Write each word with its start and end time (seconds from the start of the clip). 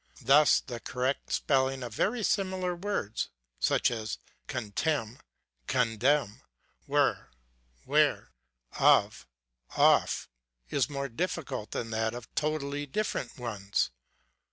Thus, 0.23 0.61
the 0.61 0.79
correct 0.79 1.31
spelling 1.31 1.83
of 1.83 1.93
very 1.93 2.23
similar 2.23 2.75
words, 2.75 3.29
such 3.59 3.91
as 3.91 4.17
contemn 4.47 5.19
condemn, 5.67 6.41
were 6.87 7.29
where, 7.85 8.31
of 8.79 9.27
off, 9.77 10.27
is 10.71 10.89
more 10.89 11.07
difficult 11.07 11.69
than 11.69 11.91
that 11.91 12.15
of 12.15 12.33
totally 12.33 12.87
different 12.87 13.37
ones. 13.37 13.91